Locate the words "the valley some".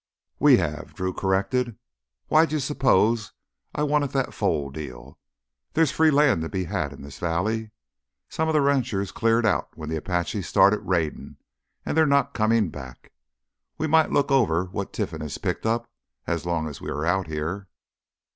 7.03-8.47